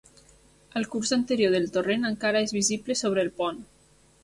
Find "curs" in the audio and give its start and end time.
0.93-1.11